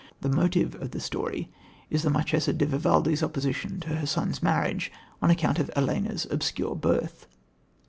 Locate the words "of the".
0.81-0.99